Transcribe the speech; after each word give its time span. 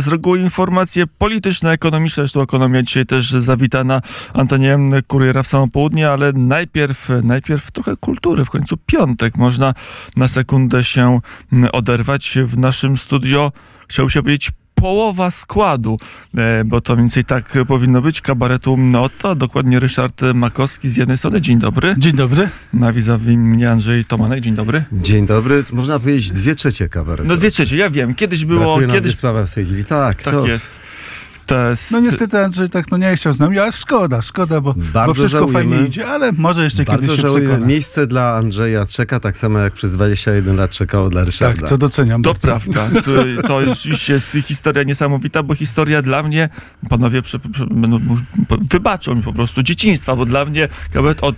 Z 0.00 0.08
reguły 0.08 0.40
informacje 0.40 1.06
polityczne, 1.06 1.70
ekonomiczne, 1.70 2.22
zresztą 2.22 2.42
ekonomia 2.42 2.82
dzisiaj 2.82 3.06
też 3.06 3.30
zawitana 3.30 4.02
Antonię 4.32 4.78
Kuriera 5.06 5.42
w 5.42 5.46
samo 5.46 5.68
południe, 5.68 6.10
ale 6.10 6.32
najpierw, 6.32 7.08
najpierw 7.22 7.70
trochę 7.70 7.96
kultury. 7.96 8.44
W 8.44 8.50
końcu 8.50 8.76
piątek. 8.76 9.36
Można 9.36 9.74
na 10.16 10.28
sekundę 10.28 10.84
się 10.84 11.20
oderwać 11.72 12.38
w 12.44 12.58
naszym 12.58 12.96
studio. 12.96 13.52
Chciałbym 13.88 14.10
się 14.10 14.22
powiedzieć 14.22 14.50
połowa 14.84 15.30
składu, 15.30 15.98
e, 16.36 16.64
bo 16.64 16.80
to 16.80 16.92
mniej 16.92 17.02
więcej 17.02 17.24
tak 17.24 17.58
powinno 17.66 18.02
być, 18.02 18.20
kabaretu 18.20 18.76
Nota, 18.76 19.34
dokładnie 19.34 19.80
Ryszard 19.80 20.22
Makowski 20.34 20.90
z 20.90 20.96
jednej 20.96 21.18
strony. 21.18 21.40
Dzień 21.40 21.58
dobry. 21.58 21.94
Dzień 21.98 22.12
dobry. 22.12 22.48
Na 22.72 22.92
vis-a-vis 22.92 23.36
mnie 23.36 23.70
Andrzej 23.70 24.04
Tomanek. 24.04 24.40
Dzień 24.40 24.54
dobry. 24.54 24.84
Dzień 24.92 25.26
dobry. 25.26 25.64
Można 25.72 25.98
powiedzieć 25.98 26.32
dwie 26.32 26.54
trzecie 26.54 26.88
kabaretu. 26.88 27.28
No 27.28 27.36
dwie 27.36 27.50
trzecie, 27.50 27.76
ja 27.76 27.90
wiem. 27.90 28.14
Kiedyś 28.14 28.44
było... 28.44 28.60
Brakuje 28.60 28.86
kiedyś 28.86 29.12
Wiesława 29.12 29.46
w 29.46 29.54
tej 29.54 29.64
chwili. 29.64 29.84
Tak, 29.84 30.22
Tak 30.22 30.34
to 30.34 30.46
jest. 30.46 30.78
To 31.46 31.68
jest... 31.70 31.90
No 31.92 32.00
niestety 32.00 32.44
Andrzej 32.44 32.68
tak 32.70 32.90
no 32.90 32.96
nie 32.96 33.16
chciał 33.16 33.32
z 33.32 33.38
nami, 33.40 33.58
ale 33.58 33.72
szkoda, 33.72 34.22
szkoda, 34.22 34.60
bo, 34.60 34.74
Bardzo 34.76 35.06
bo 35.06 35.14
wszystko 35.14 35.38
żałujemy. 35.38 35.70
fajnie 35.70 35.88
idzie, 35.88 36.06
ale 36.08 36.32
może 36.32 36.64
jeszcze 36.64 36.84
Bardzo 36.84 37.02
kiedyś 37.02 37.16
się 37.16 37.22
żałuję. 37.22 37.44
przekona. 37.48 37.66
Miejsce 37.66 38.06
dla 38.06 38.34
Andrzeja 38.34 38.86
czeka 38.86 39.20
tak 39.20 39.36
samo 39.36 39.58
jak 39.58 39.72
przez 39.72 39.92
21 39.92 40.56
lat 40.56 40.70
czekało 40.70 41.10
dla 41.10 41.24
Ryszarda. 41.24 41.60
Tak, 41.60 41.68
co 41.68 41.76
doceniam. 41.78 42.22
To 42.22 42.30
bardzo. 42.32 42.48
prawda. 42.48 42.88
To, 43.00 43.12
to 43.48 43.64
rzeczywiście 43.64 44.12
jest 44.12 44.36
historia 44.44 44.82
niesamowita, 44.82 45.42
bo 45.42 45.54
historia 45.54 46.02
dla 46.02 46.22
mnie, 46.22 46.48
panowie 46.88 47.22
prze, 47.22 47.38
prze, 47.38 47.66
będą, 47.66 48.00
wybaczą 48.70 49.14
mi 49.14 49.22
po 49.22 49.32
prostu 49.32 49.62
dzieciństwa, 49.62 50.16
bo 50.16 50.24
dla 50.24 50.44
mnie 50.44 50.68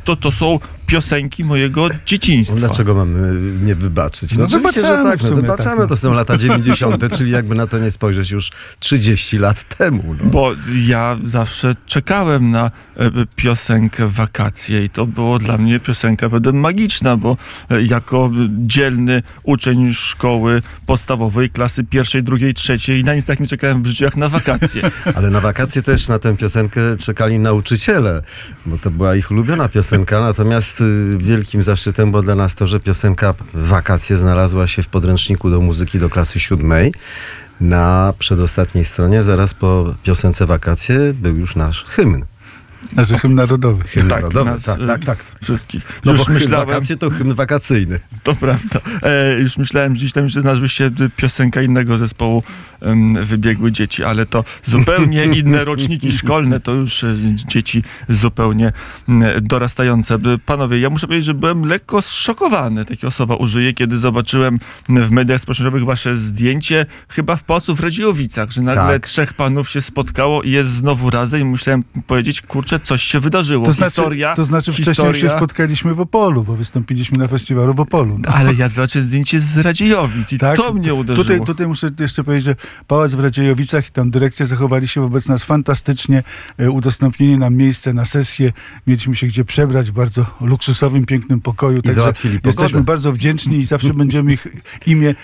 to, 0.05 0.17
to 0.17 0.31
są 0.31 0.59
piosenki 0.87 1.45
mojego 1.45 1.89
dzieciństwa. 2.07 2.55
No 2.55 2.61
Dlaczego 2.61 2.95
mamy 2.95 3.41
nie 3.65 3.75
wybaczyć? 3.75 4.37
No 4.37 4.45
oczywiście, 4.45 4.81
że 4.81 4.97
wybaczamy 4.97 5.11
tak, 5.11 5.31
no, 5.31 5.37
wybaczamy. 5.37 5.65
tak, 5.65 5.79
no. 5.79 5.87
To 5.87 5.97
są 5.97 6.13
lata 6.13 6.37
90., 6.37 7.03
czyli 7.19 7.31
jakby 7.31 7.55
na 7.55 7.67
to 7.67 7.79
nie 7.79 7.91
spojrzeć 7.91 8.31
już 8.31 8.51
30 8.79 9.39
lat 9.39 9.77
temu. 9.79 10.15
No. 10.21 10.31
Bo 10.31 10.53
ja 10.87 11.17
zawsze 11.25 11.75
czekałem 11.87 12.51
na 12.51 12.71
e, 12.97 13.11
piosenkę 13.37 14.09
Wakacje 14.09 14.85
i 14.85 14.91
to 14.91 15.07
było 15.07 15.39
dla 15.39 15.59
mnie 15.59 15.81
piosenka 15.81 16.29
będę 16.29 16.53
magiczna, 16.53 17.17
bo 17.17 17.37
e, 17.71 17.83
jako 17.83 18.31
dzielny 18.49 19.23
uczeń 19.43 19.93
szkoły 19.93 20.63
podstawowej, 20.87 21.51
klasy 21.51 21.85
pierwszej, 21.85 22.23
drugiej, 22.23 22.55
trzeciej 22.55 23.05
na 23.05 23.15
nic 23.15 23.27
tak 23.27 23.41
nie 23.41 23.47
czekałem 23.47 23.83
w 23.83 23.87
życiu 23.87 24.05
jak 24.05 24.17
na 24.17 24.29
wakacje. 24.29 24.83
Ale 25.17 25.31
na 25.31 25.41
wakacje 25.41 25.83
też 25.83 26.09
na 26.09 26.19
tę 26.19 26.37
piosenkę 26.37 26.81
czekali 26.97 27.39
nauczyciele, 27.39 28.23
bo 28.67 28.79
to 28.79 28.91
była 28.91 29.17
ich 29.17 29.31
ulubiona 29.31 29.69
piosenka. 29.69 30.21
Natomiast 30.21 30.76
y, 30.81 31.19
wielkim 31.19 31.63
zaszczytem 31.63 32.11
było 32.11 32.23
dla 32.23 32.35
nas 32.35 32.55
to, 32.55 32.67
że 32.67 32.81
piosenka 32.81 33.35
Wakacje 33.55 34.17
znalazła 34.17 34.67
się 34.67 34.83
w 34.83 34.89
podręczniku 34.89 35.51
do 35.51 35.61
muzyki 35.61 35.99
do 35.99 36.11
klasy 36.11 36.41
siódmej. 36.41 36.95
Na 37.61 38.15
przedostatniej 38.19 38.85
stronie, 38.85 39.23
zaraz 39.23 39.55
po 39.55 39.95
piosence 40.03 40.47
Wakacje, 40.47 40.99
był 41.15 41.37
już 41.37 41.57
nasz 41.57 41.85
hymn. 41.85 42.25
Znaczy 42.93 43.19
hymn 43.19 43.35
narodowy. 43.35 43.85
Hymn 43.85 44.09
Tak, 44.09 44.19
narodowy. 44.23 44.51
nas, 44.51 44.65
tak, 44.65 44.81
y, 44.81 44.87
tak, 44.87 45.05
tak. 45.05 45.19
Wszystkich. 45.43 46.01
No 46.05 46.13
Już 46.13 46.27
bo 46.27 46.33
myślałem, 46.33 46.69
wakacje 46.69 46.97
to 46.97 47.11
hymn 47.11 47.35
wakacyjny. 47.35 48.01
To 48.23 48.35
prawda. 48.35 48.81
E, 49.03 49.39
już 49.41 49.59
myślałem, 49.59 49.95
że 49.95 49.99
gdzieś 49.99 50.13
tam 50.13 50.25
jeszcze 50.25 50.41
znalazły 50.41 50.69
się 50.69 50.91
piosenka 51.17 51.63
innego 51.63 51.99
zespołu 51.99 52.43
em, 52.81 53.25
Wybiegły 53.25 53.73
Dzieci, 53.73 54.05
ale 54.05 54.27
to 54.27 54.45
zupełnie 54.65 55.25
inne 55.41 55.65
roczniki 55.65 56.13
szkolne, 56.13 56.61
to 56.61 56.73
już 56.73 57.05
e, 57.05 57.17
dzieci 57.49 57.83
zupełnie 58.09 58.73
dorastające. 59.43 60.19
B- 60.19 60.39
Panowie, 60.39 60.79
ja 60.81 60.91
muszę 60.91 61.07
powiedzieć, 61.07 61.27
że 61.27 61.35
byłem 61.35 61.63
lekko 61.69 62.03
zszokowany, 62.03 62.85
takie 62.85 63.11
słowa 63.11 63.37
użyję, 63.37 63.75
kiedy 63.75 63.99
zobaczyłem 63.99 64.59
w 64.89 65.11
mediach 65.11 65.41
społecznościowych 65.41 65.85
wasze 65.85 66.17
zdjęcie, 66.17 66.87
chyba 67.09 67.37
w 67.37 67.43
Pałacu 67.45 67.75
w 67.77 67.81
Radziowicach, 67.81 68.51
że 68.51 68.63
nagle 68.63 68.93
Tak. 68.95 69.07
trzech 69.07 69.35
panów 69.35 69.71
się 69.71 69.81
spotkało 69.81 70.43
i 70.43 70.51
jest 70.51 70.71
znowu 70.71 71.11
razem 71.11 71.41
i 71.41 71.45
musiałem 71.45 71.85
powiedzieć, 72.07 72.43
kurczę, 72.67 72.87
coś 72.87 73.03
się 73.03 73.21
wydarzyło. 73.21 73.65
To 73.65 73.73
znaczy, 73.73 73.91
historia, 73.91 74.35
to 74.35 74.45
znaczy 74.45 74.73
wcześniej 74.73 74.95
historia... 74.95 75.21
się 75.21 75.29
spotkaliśmy 75.29 75.95
w 75.95 76.01
Opolu, 76.01 76.45
bo 76.45 76.57
wystąpiliśmy 76.57 77.19
na 77.19 77.29
festiwalu 77.29 77.75
w 77.75 77.81
Opolu. 77.81 78.19
No. 78.19 78.29
Ale 78.29 78.55
ja 78.55 78.69
zobaczyłem 78.69 79.09
zdjęcie 79.09 79.41
z 79.41 79.57
Radziejowic 79.57 80.33
i 80.33 80.39
Tak, 80.39 80.57
to 80.57 80.73
mnie 80.73 80.95
uderzyło. 80.95 81.25
Tutaj, 81.25 81.41
tutaj 81.47 81.67
muszę 81.67 81.91
jeszcze 82.01 82.25
powiedzieć, 82.25 82.45
że 82.45 82.57
Pałac 82.87 83.15
w 83.15 83.21
Radziejowicach 83.21 83.89
i 83.89 83.93
tam 83.93 84.11
dyrekcja 84.11 84.47
zachowali 84.47 84.89
się 84.89 85.01
wobec 85.01 85.29
nas 85.29 85.45
fantastycznie. 85.45 86.23
E, 86.59 86.71
Udostępnili 86.71 87.39
nam 87.39 87.55
miejsce 87.55 87.93
na 87.93 88.05
sesję. 88.05 88.53
Mieliśmy 88.87 89.15
się 89.15 89.27
gdzie 89.27 89.45
przebrać 89.45 89.91
w 89.91 89.93
bardzo 89.93 90.27
luksusowym, 90.41 91.07
pięknym 91.07 91.41
pokoju. 91.41 91.79
I 91.79 91.83
pogodę. 91.83 92.13
jesteśmy 92.45 92.83
bardzo 92.83 93.13
wdzięczni 93.13 93.59
i 93.59 93.67
zawsze 93.67 93.95
będziemy 93.95 94.33
ich 94.33 94.47
imię 94.87 95.15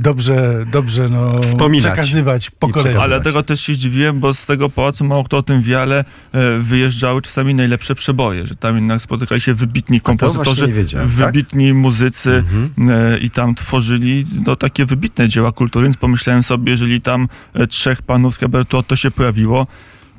dobrze, 0.00 0.64
dobrze 0.72 1.08
no, 1.08 1.42
Wspominać. 1.42 1.92
przekazywać 1.92 2.50
przekazywać. 2.50 2.96
Ale 3.02 3.20
tego 3.20 3.42
też 3.42 3.60
się 3.60 3.74
zdziwiłem, 3.74 4.20
bo 4.20 4.34
z 4.34 4.46
tego 4.46 4.70
pałacu 4.70 5.04
mało 5.04 5.24
kto 5.24 5.36
o 5.36 5.42
tym 5.42 5.60
wie, 5.60 5.80
ale 5.82 5.98
e, 6.32 6.58
wyjeżdżały 6.58 7.22
czasami 7.22 7.54
najlepsze 7.54 7.94
przeboje, 7.94 8.46
że 8.46 8.54
tam 8.54 8.76
jednak 8.76 9.02
spotykali 9.02 9.40
się 9.40 9.54
wybitni 9.54 10.00
kompozytorzy, 10.00 10.72
tak? 10.92 11.06
wybitni 11.06 11.74
muzycy 11.74 12.30
Mhm. 12.30 12.90
e, 12.90 13.18
i 13.18 13.30
tam 13.30 13.54
tworzyli 13.54 14.26
no, 14.46 14.56
takie 14.56 14.84
wybitne 14.86 15.28
dzieła 15.28 15.52
kultury, 15.52 15.84
więc 15.84 15.96
pomyślałem 15.96 16.42
sobie, 16.42 16.70
jeżeli 16.70 17.00
tam 17.00 17.28
e, 17.54 17.66
trzech 17.66 18.02
panów 18.02 18.34
z 18.34 18.38
kabaretu 18.38 18.82
to 18.82 18.96
się 18.96 19.10
pojawiło, 19.10 19.66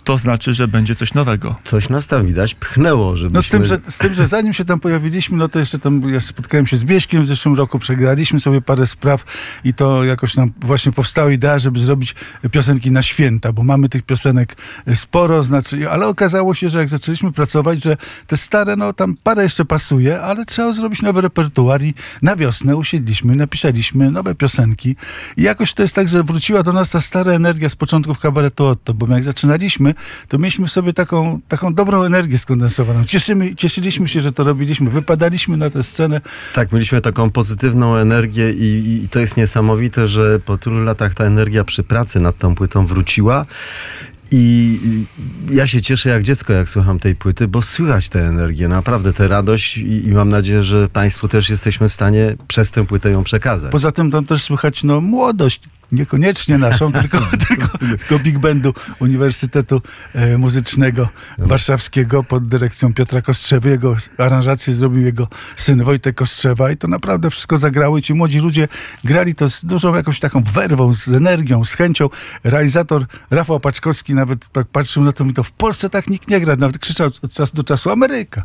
to 0.10 0.18
znaczy, 0.18 0.54
że 0.54 0.68
będzie 0.68 0.96
coś 0.96 1.14
nowego. 1.14 1.56
Coś 1.64 1.90
nas 1.90 2.08
tam 2.08 2.26
widać 2.26 2.56
pchnęło, 2.56 3.16
żebyśmy... 3.16 3.36
No 3.36 3.42
z 3.42 3.50
tym, 3.50 3.66
że, 3.66 3.78
z 3.88 3.98
tym, 3.98 4.14
że 4.14 4.28
zanim 4.28 4.54
się 4.54 4.66
tam 4.66 4.80
pojawiliśmy, 4.80 5.38
no 5.38 5.50
to 5.50 5.60
jeszcze 5.60 5.80
tam 5.80 6.02
ja 6.10 6.20
spotkałem 6.20 6.68
się 6.68 6.78
z 6.78 6.84
Bieśkiem 6.84 7.22
w 7.22 7.26
zeszłym 7.26 7.56
roku, 7.56 7.80
przegraliśmy 7.80 8.40
sobie 8.40 8.62
parę 8.62 8.86
spraw 8.86 9.24
i 9.64 9.74
to 9.74 10.04
jakoś 10.04 10.36
nam 10.36 10.52
właśnie 10.62 10.92
powstała 10.92 11.32
idea, 11.32 11.60
żeby 11.60 11.80
zrobić 11.80 12.16
piosenki 12.52 12.92
na 12.92 13.02
święta, 13.02 13.54
bo 13.54 13.64
mamy 13.64 13.90
tych 13.90 14.04
piosenek 14.04 14.56
sporo, 14.96 15.44
znaczy, 15.44 15.90
ale 15.90 16.08
okazało 16.08 16.54
się, 16.54 16.70
że 16.70 16.80
jak 16.80 16.90
zaczęliśmy 16.90 17.32
pracować, 17.32 17.84
że 17.84 17.98
te 18.28 18.38
stare, 18.38 18.76
no 18.76 18.94
tam 18.94 19.16
parę 19.24 19.44
jeszcze 19.44 19.66
pasuje, 19.66 20.22
ale 20.22 20.46
trzeba 20.46 20.72
zrobić 20.72 21.02
nowy 21.02 21.22
repertuar 21.22 21.82
i 21.82 21.94
na 22.22 22.36
wiosnę 22.36 22.76
usiedliśmy, 22.76 23.36
napisaliśmy 23.36 24.12
nowe 24.12 24.36
piosenki 24.36 24.96
i 25.38 25.42
jakoś 25.44 25.74
to 25.74 25.82
jest 25.82 25.96
tak, 25.96 26.08
że 26.08 26.24
wróciła 26.24 26.64
do 26.64 26.74
nas 26.74 26.90
ta 26.90 27.02
stara 27.02 27.32
energia 27.32 27.70
z 27.70 27.76
początków 27.76 28.20
kabaretu 28.20 28.66
Otto, 28.66 28.94
bo 28.94 29.08
jak 29.08 29.24
zaczynaliśmy, 29.24 29.96
to 30.28 30.38
mieliśmy 30.38 30.68
sobie 30.68 30.94
taką, 30.94 31.40
taką 31.48 31.74
dobrą 31.74 32.04
energię 32.04 32.38
skondensowaną. 32.38 33.06
Cieszymy, 33.06 33.56
cieszyliśmy 33.56 34.08
się, 34.08 34.22
że 34.22 34.32
to 34.32 34.44
robiliśmy. 34.44 34.90
Wypadaliśmy 34.90 35.58
na 35.58 35.70
tę 35.70 35.84
scenę. 35.84 36.22
Tak, 36.54 36.72
mieliśmy 36.74 37.02
taką 37.02 37.30
pozytywną 37.30 37.96
energię 37.96 38.52
i, 38.52 39.02
i 39.04 39.10
to 39.10 39.20
jest 39.20 39.38
niesamowite, 39.38 40.08
że 40.08 40.40
po 40.40 40.58
tylu 40.58 40.84
latach 40.84 41.14
ta 41.14 41.24
energia 41.24 41.64
przy 41.64 41.84
pracy 41.84 42.20
nad 42.20 42.38
tą 42.38 42.56
płytą 42.56 42.86
wróciła. 42.86 43.46
I 44.32 44.50
i 44.84 45.06
ja 45.56 45.68
się 45.68 45.82
cieszę 45.82 46.10
jak 46.10 46.24
dziecko, 46.24 46.54
jak 46.54 46.70
słucham 46.70 47.00
tej 47.00 47.16
płyty, 47.16 47.48
bo 47.48 47.62
słychać 47.62 48.10
tę 48.10 48.28
energię, 48.28 48.68
naprawdę 48.68 49.14
tę 49.14 49.28
radość 49.28 49.78
i, 49.78 50.08
i 50.08 50.12
mam 50.12 50.30
nadzieję, 50.30 50.64
że 50.64 50.88
Państwu 50.88 51.28
też 51.28 51.50
jesteśmy 51.50 51.90
w 51.90 51.94
stanie 51.94 52.36
przez 52.48 52.72
tę 52.72 52.86
płytę 52.86 53.10
ją 53.10 53.24
przekazać. 53.24 53.72
Poza 53.72 53.92
tym 53.92 54.12
tam 54.12 54.26
też 54.26 54.44
słychać 54.44 54.84
no, 54.84 55.02
młodość. 55.02 55.62
Niekoniecznie 55.92 56.58
naszą, 56.58 56.92
tylko, 57.02 57.20
tylko, 57.48 57.78
tylko 57.78 58.20
Big 58.20 58.40
Bandu 58.40 58.74
Uniwersytetu 59.00 59.82
e, 60.14 60.38
Muzycznego 60.38 61.10
Warszawskiego 61.38 62.24
pod 62.24 62.48
dyrekcją 62.48 62.94
Piotra 62.94 63.22
Kostrzewy. 63.22 63.70
Jego 63.70 63.96
aranżację 64.18 64.74
zrobił 64.74 65.02
jego 65.02 65.28
syn 65.56 65.84
Wojtek 65.84 66.16
Kostrzewa 66.16 66.72
i 66.72 66.78
to 66.78 66.88
naprawdę 66.88 67.30
wszystko 67.30 67.58
zagrało 67.58 67.98
i 67.98 68.02
ci 68.02 68.14
młodzi 68.14 68.40
ludzie 68.40 68.68
grali 69.04 69.36
to 69.36 69.50
z 69.50 69.66
dużą 69.66 69.96
jakąś 69.96 70.20
taką 70.20 70.44
werwą, 70.44 70.94
z 70.94 71.08
energią, 71.08 71.66
z 71.66 71.74
chęcią. 71.74 72.10
Realizator 72.44 73.06
Rafał 73.32 73.60
Paczkowski 73.60 74.14
nawet 74.14 74.50
tak 74.50 74.68
patrzył 74.68 75.04
na 75.04 75.12
to 75.12 75.26
i 75.26 75.34
to 75.34 75.44
w 75.44 75.52
Polsce 75.52 75.90
tak 75.90 76.08
nikt 76.08 76.28
nie 76.30 76.40
gra. 76.40 76.56
Nawet 76.56 76.78
krzyczał 76.78 77.08
od 77.24 77.34
czasu 77.34 77.56
do 77.56 77.64
czasu 77.64 77.90
Ameryka. 77.90 78.44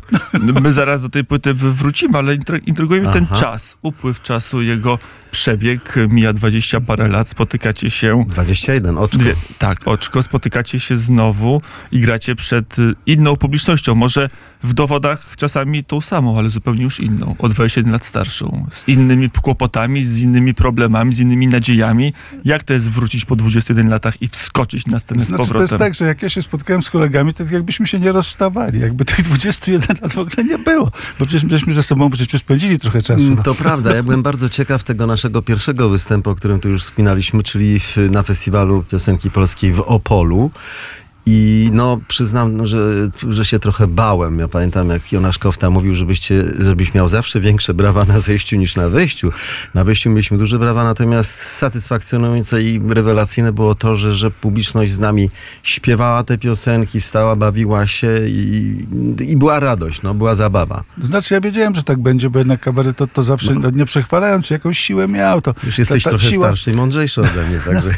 My 0.61 0.71
zaraz 0.71 1.01
do 1.01 1.09
tej 1.09 1.23
płyty 1.23 1.53
wrócimy, 1.53 2.17
ale 2.17 2.37
intry- 2.37 2.61
intryguje 2.65 3.01
mnie 3.01 3.13
ten 3.13 3.27
czas, 3.27 3.77
upływ 3.81 4.21
czasu, 4.21 4.61
jego 4.61 4.99
przebieg, 5.31 5.95
mija 6.09 6.33
20 6.33 6.81
parę 6.81 7.07
lat, 7.07 7.34
spotykacie 7.35 7.89
się 7.89 8.25
21, 8.27 8.97
oczko. 8.97 9.17
Dwie, 9.17 9.35
tak, 9.57 9.79
oczko, 9.85 10.23
spotykacie 10.23 10.79
się 10.79 10.97
znowu 10.97 11.61
i 11.91 11.99
gracie 11.99 12.35
przed 12.35 12.79
y, 12.79 12.95
inną 13.05 13.35
publicznością. 13.35 13.95
Może 13.95 14.29
w 14.63 14.73
dowodach 14.73 15.35
czasami 15.37 15.83
tą 15.83 16.01
samą, 16.01 16.37
ale 16.39 16.49
zupełnie 16.49 16.83
już 16.83 16.99
inną. 16.99 17.35
O 17.39 17.49
21 17.49 17.91
lat 17.91 18.05
starszą. 18.05 18.67
Z 18.71 18.87
innymi 18.87 19.29
kłopotami, 19.29 20.03
z 20.05 20.19
innymi 20.21 20.53
problemami, 20.53 21.15
z 21.15 21.19
innymi 21.19 21.47
nadziejami. 21.47 22.13
Jak 22.45 22.63
to 22.63 22.73
jest 22.73 22.89
wrócić 22.89 23.25
po 23.25 23.35
21 23.35 23.89
latach 23.89 24.21
i 24.21 24.27
wskoczyć 24.27 24.87
na 24.87 24.99
scenę 24.99 25.21
z 25.21 25.27
Znaczy, 25.27 25.37
to 25.43 25.43
powrotem? 25.43 25.61
jest 25.63 25.77
tak, 25.77 25.93
że 25.93 26.05
jak 26.05 26.21
ja 26.21 26.29
się 26.29 26.41
spotkałem 26.41 26.83
z 26.83 26.89
kolegami, 26.89 27.33
to 27.33 27.43
jakbyśmy 27.51 27.87
się 27.87 27.99
nie 27.99 28.11
rozstawali. 28.11 28.79
Jakby 28.79 29.05
tych 29.05 29.21
21 29.21 29.97
lat 30.01 30.13
w 30.13 30.17
ogóle 30.17 30.43
nie 30.43 30.57
było. 30.57 30.91
Bo 31.19 31.25
przecież 31.25 31.51
żeśmy 31.51 31.73
ze 31.73 31.83
sobą 31.83 32.09
w 32.09 32.13
życiu 32.15 32.37
spędzili 32.39 32.79
trochę 32.79 33.01
czasu. 33.01 33.23
Mm, 33.23 33.35
No. 33.35 33.43
To 33.43 33.55
prawda, 33.55 33.95
ja 33.95 34.03
byłem 34.07 34.23
bardzo 34.23 34.49
ciekaw 34.49 34.83
tego 34.83 35.07
naszego 35.07 35.41
pierwszego 35.41 35.89
występu, 35.89 36.29
o 36.29 36.35
którym 36.35 36.59
tu 36.59 36.69
już 36.69 36.83
czyli 37.43 37.79
na 38.11 38.23
festiwalu 38.23 38.83
piosenki 38.83 39.31
polskiej 39.31 39.71
w 39.71 39.79
Opolu. 39.79 40.51
I 41.27 41.69
no 41.73 41.99
przyznam, 42.07 42.67
że, 42.67 43.09
że 43.29 43.45
się 43.45 43.59
trochę 43.59 43.87
bałem. 43.87 44.39
Ja 44.39 44.47
pamiętam, 44.47 44.89
jak 44.89 45.11
Jonasz 45.11 45.39
Kofta 45.39 45.69
mówił, 45.69 45.95
żebyście, 45.95 46.43
żebyś 46.59 46.93
miał 46.93 47.07
zawsze 47.07 47.39
większe 47.39 47.73
brawa 47.73 48.05
na 48.05 48.19
zejściu 48.19 48.55
niż 48.55 48.75
na 48.75 48.89
wejściu. 48.89 49.31
Na 49.73 49.83
wejściu 49.83 50.09
mieliśmy 50.09 50.37
duże 50.37 50.59
brawa, 50.59 50.83
natomiast 50.83 51.39
satysfakcjonujące 51.39 52.63
i 52.63 52.79
rewelacyjne 52.89 53.53
było 53.53 53.75
to, 53.75 53.95
że, 53.95 54.15
że 54.15 54.31
publiczność 54.31 54.91
z 54.91 54.99
nami 54.99 55.29
śpiewała 55.63 56.23
te 56.23 56.37
piosenki, 56.37 56.99
wstała, 56.99 57.35
bawiła 57.35 57.87
się 57.87 58.27
i, 58.27 58.77
i 59.19 59.37
była 59.37 59.59
radość, 59.59 60.01
no, 60.01 60.13
była 60.13 60.35
zabawa. 60.35 60.83
Znaczy 61.01 61.33
ja 61.33 61.41
wiedziałem, 61.41 61.75
że 61.75 61.83
tak 61.83 61.99
będzie, 62.01 62.29
bo 62.29 62.39
jednak 62.39 62.59
kabaret 62.59 62.97
to, 62.97 63.07
to 63.07 63.23
zawsze, 63.23 63.53
no. 63.53 63.69
nie 63.69 63.85
przechwalając, 63.85 64.49
jakąś 64.49 64.79
siłę 64.79 65.07
miał. 65.07 65.41
To, 65.41 65.53
Już 65.63 65.77
jesteś 65.77 66.03
ta, 66.03 66.11
ta 66.11 66.17
trochę 66.17 66.33
siła, 66.33 66.47
starszy 66.47 66.71
i 66.71 66.73
mądrzejszy 66.73 67.21
ode 67.21 67.49
mnie, 67.49 67.59
także 67.73 67.89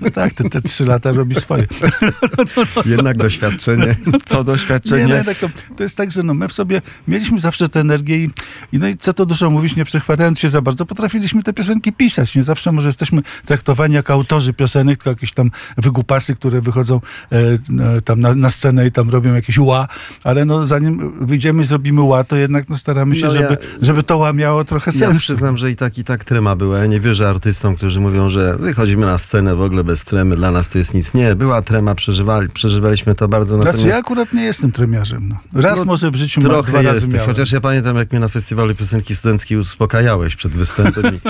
No 0.00 0.10
tak, 0.10 0.32
te, 0.32 0.50
te 0.50 0.62
trzy 0.62 0.84
lata 0.84 1.12
robi 1.12 1.34
swoje. 1.34 1.66
jednak 2.84 3.16
doświadczenie. 3.16 3.96
Co 4.24 4.38
Nie, 4.38 4.44
doświadczenie. 4.44 5.24
no, 5.26 5.34
tak, 5.34 5.50
to 5.76 5.82
jest 5.82 5.96
tak, 5.96 6.10
że 6.10 6.22
no, 6.22 6.34
my 6.34 6.48
w 6.48 6.52
sobie 6.52 6.82
mieliśmy 7.08 7.38
zawsze 7.38 7.68
tę 7.68 7.80
energię 7.80 8.16
i, 8.24 8.30
i 8.72 8.78
no 8.78 8.88
i 8.88 8.96
co 8.96 9.12
to 9.12 9.26
dużo 9.26 9.50
mówić, 9.50 9.76
nie 9.76 9.84
przechwalając 9.84 10.38
się 10.40 10.48
za 10.48 10.62
bardzo, 10.62 10.86
potrafiliśmy 10.86 11.42
te 11.42 11.52
piosenki 11.52 11.92
pisać. 11.92 12.34
Nie 12.36 12.42
zawsze 12.42 12.72
może 12.72 12.88
jesteśmy 12.88 13.22
traktowani 13.46 13.94
jako 13.94 14.12
autorzy 14.12 14.52
piosenek, 14.52 14.98
tylko 14.98 15.10
jakieś 15.10 15.32
tam 15.32 15.50
wygupasy, 15.76 16.34
które 16.36 16.60
wychodzą 16.60 17.00
e, 17.32 17.36
no, 17.68 17.84
tam 18.04 18.20
na, 18.20 18.34
na 18.34 18.48
scenę 18.50 18.86
i 18.86 18.92
tam 18.92 19.10
robią 19.10 19.34
jakieś 19.34 19.58
ła, 19.58 19.88
ale 20.24 20.44
no 20.44 20.66
zanim 20.66 21.26
wyjdziemy 21.26 21.62
i 21.62 21.64
zrobimy 21.66 22.00
ła, 22.00 22.24
to 22.24 22.36
jednak 22.36 22.68
no, 22.68 22.76
staramy 22.76 23.14
się, 23.16 23.26
No 23.26 23.34
ja- 23.34 23.40
żeby, 23.42 23.56
żeby 23.82 24.02
to 24.02 24.18
ła 24.18 24.32
miało 24.32 24.64
trochę 24.64 24.90
Ja 24.94 24.98
sensu. 24.98 25.18
przyznam, 25.20 25.56
że 25.56 25.70
i 25.70 25.76
tak, 25.76 25.98
i 25.98 26.04
tak 26.04 26.24
trema 26.24 26.56
była. 26.56 26.78
Ja 26.78 26.86
nie 26.86 27.00
wierzę 27.00 27.28
artystom, 27.28 27.76
którzy 27.76 28.00
mówią, 28.00 28.28
że 28.28 28.56
wychodzimy 28.56 29.06
na 29.06 29.18
scenę 29.18 29.54
w 29.54 29.62
ogóle 29.62 29.84
bez 29.84 30.04
tremy, 30.04 30.36
dla 30.36 30.50
nas 30.50 30.68
to 30.70 30.78
jest 30.78 30.94
nic. 30.94 31.14
Nie, 31.14 31.36
była 31.36 31.62
trema, 31.62 31.94
przeżywali, 31.94 32.48
przeżywaliśmy 32.66 33.14
to 33.14 33.28
bardzo. 33.28 33.48
Znaczy 33.56 33.66
Natomiast 33.66 33.86
ja 33.86 33.96
akurat 33.96 34.32
nie 34.32 34.42
jestem 34.44 34.72
tremiarzem. 34.72 35.28
No. 35.52 35.60
Raz 35.62 35.78
No, 35.78 35.84
może 35.84 36.10
w 36.10 36.16
życiu 36.16 36.40
trochę 36.40 36.70
dwa 36.70 36.82
razy 36.82 37.00
jest. 37.00 37.12
miałem. 37.12 37.28
Chociaż 37.30 37.52
ja 37.52 37.60
pamiętam, 37.60 37.96
jak 37.96 38.10
mnie 38.12 38.20
na 38.20 38.28
festiwalu 38.28 38.74
piosenki 38.74 39.16
studenckiej 39.16 39.58
uspokajałeś 39.58 40.36
przed 40.36 40.52
występem 40.52 41.14
i, 41.14 41.20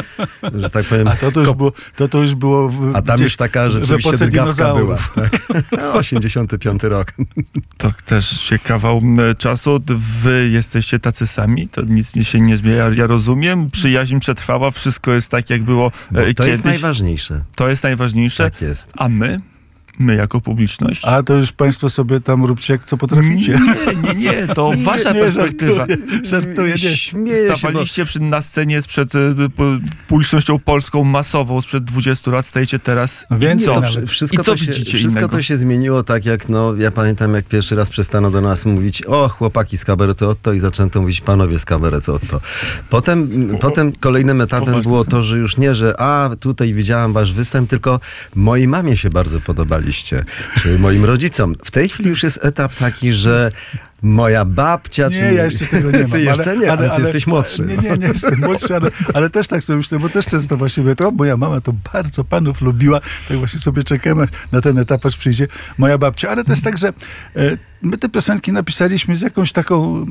że 0.60 0.70
tak 0.70 0.84
powiem, 0.86 1.08
A 1.08 1.16
to, 1.16 1.30
to, 1.32 1.40
już 1.40 1.52
było, 1.52 1.72
to, 1.96 2.08
to 2.08 2.18
już 2.22 2.34
było 2.34 2.68
w, 2.68 2.96
a 2.96 3.02
tam 3.02 3.20
już 3.22 3.36
taka 3.36 3.70
rzeczywiście 3.70 4.16
drgawka 4.16 4.74
była. 4.74 4.96
Tak. 5.14 5.36
No, 5.82 5.92
85 5.94 6.82
rok. 6.82 7.12
To 7.76 7.92
też 8.04 8.40
się 8.40 8.58
kawał 8.58 9.02
czasu. 9.38 9.80
Wy 10.22 10.48
jesteście 10.52 10.98
tacy 10.98 11.26
sami, 11.26 11.68
to 11.68 11.82
nic 11.82 12.14
nie- 12.14 12.24
się 12.24 12.40
nie 12.40 12.56
zmienia. 12.56 12.88
Ja 12.94 13.06
rozumiem, 13.06 13.70
przyjaźń 13.70 14.18
przetrwała, 14.18 14.70
wszystko 14.70 15.12
jest 15.12 15.30
tak, 15.30 15.50
jak 15.50 15.62
było 15.62 15.92
Bo 16.10 16.20
e, 16.20 16.22
to 16.22 16.28
kiedyś. 16.28 16.46
jest 16.46 16.64
najważniejsze. 16.64 17.44
To 17.54 17.68
jest 17.68 17.82
najważniejsze. 17.82 18.50
Tak 18.50 18.60
jest. 18.62 18.92
A 18.96 19.08
my? 19.08 19.40
My 19.98 20.14
jako 20.14 20.40
publiczność? 20.40 21.04
A 21.04 21.22
to 21.22 21.34
już 21.34 21.52
państwo 21.52 21.90
sobie 21.90 22.20
tam 22.20 22.44
róbcie, 22.44 22.72
jak 22.72 22.84
co 22.84 22.96
potraficie. 22.96 23.52
Nie, 23.52 24.14
nie, 24.14 24.14
nie, 24.14 24.46
to 24.46 24.70
Nie, 24.76 24.84
wasza 24.84 25.12
nie, 25.12 25.20
perspektywa. 25.20 25.86
Żartuję, 25.86 26.24
żartuję 26.24 26.72
nie. 26.72 26.78
Śmieję 26.96 27.42
się, 27.42 27.48
bo... 27.48 27.56
Stawaliście 27.56 28.04
na 28.20 28.42
scenie 28.42 28.82
sprzed 28.82 29.14
y, 29.14 29.18
p- 29.56 29.78
publicznością 30.08 30.58
polską 30.58 31.04
masową 31.04 31.60
sprzed 31.60 31.84
20 31.84 32.30
lat, 32.30 32.46
stajecie 32.46 32.78
teraz 32.78 33.26
więcej 33.30 33.74
co? 33.74 33.80
nawet. 33.80 34.10
wszystko, 34.10 34.42
I 34.42 34.44
co 34.44 34.52
to 34.52 34.56
się, 34.56 34.66
widzicie 34.66 34.98
wszystko 34.98 35.20
innego? 35.20 35.36
to 35.36 35.42
się 35.42 35.56
zmieniło 35.56 36.02
tak 36.02 36.26
jak, 36.26 36.48
no, 36.48 36.74
ja 36.74 36.90
pamiętam 36.90 37.34
jak 37.34 37.44
pierwszy 37.44 37.74
raz 37.76 37.90
przestano 37.90 38.30
do 38.30 38.40
nas 38.40 38.66
mówić 38.66 39.02
o, 39.06 39.28
chłopaki 39.28 39.76
z 39.76 39.84
kabaretu 39.84 40.28
Otto 40.28 40.52
i 40.52 40.58
zaczęto 40.58 41.00
mówić 41.00 41.20
panowie 41.20 41.58
z 41.58 41.64
kabaretu 41.64 42.14
Otto. 42.14 42.40
Potem, 42.90 43.28
potem 43.60 43.92
kolejnym 43.92 44.40
etapem 44.40 44.66
Poważny 44.66 44.82
było 44.82 45.04
to, 45.04 45.22
że 45.22 45.38
już 45.38 45.56
nie, 45.56 45.74
że 45.74 46.00
a, 46.00 46.30
tutaj 46.40 46.74
widziałam 46.74 47.12
wasz 47.12 47.32
występ, 47.32 47.70
tylko 47.70 48.00
mojej 48.34 48.68
mamie 48.68 48.96
się 48.96 49.10
bardzo 49.10 49.40
podobaliście, 49.86 50.24
czy 50.62 50.78
moim 50.78 51.04
rodzicom. 51.04 51.54
W 51.64 51.70
tej 51.70 51.88
chwili 51.88 52.10
już 52.10 52.22
jest 52.22 52.38
etap 52.42 52.74
taki, 52.74 53.12
że 53.12 53.50
moja 54.02 54.44
babcia, 54.44 55.08
Nie, 55.08 55.14
czy... 55.14 55.34
ja 55.34 55.44
jeszcze 55.44 55.66
tego 55.66 55.90
nie 55.90 55.98
mam. 56.02 56.10
Ty 56.10 56.20
jeszcze 56.20 56.56
nie, 56.56 56.72
ale, 56.72 56.90
ty 56.90 57.02
jesteś 57.02 57.26
młodszy. 57.26 57.62
Nie, 57.62 57.76
nie, 57.76 57.96
nie 57.96 58.06
jestem 58.06 58.40
młodszy, 58.40 58.76
ale, 58.76 58.90
ale 59.14 59.30
też 59.30 59.48
tak 59.48 59.62
sobie 59.62 59.76
myślę, 59.76 59.98
bo 59.98 60.08
też 60.08 60.26
często 60.26 60.56
właśnie 60.56 60.82
mówię, 60.82 60.96
to 60.96 61.10
moja 61.10 61.36
mama 61.36 61.60
to 61.60 61.72
bardzo 61.92 62.24
panów 62.24 62.60
lubiła, 62.60 63.00
tak 63.28 63.38
właśnie 63.38 63.60
sobie 63.60 63.82
czekamy 63.82 64.26
na 64.52 64.60
ten 64.60 64.78
etap, 64.78 65.06
aż 65.06 65.16
przyjdzie 65.16 65.48
moja 65.78 65.98
babcia. 65.98 66.30
Ale 66.30 66.44
to 66.44 66.52
jest 66.52 66.64
tak, 66.64 66.78
że 66.78 66.88
e, 66.88 66.92
my 67.82 67.98
te 67.98 68.08
piosenki 68.08 68.52
napisaliśmy 68.52 69.16
z 69.16 69.22
jakąś 69.22 69.52
taką 69.52 70.06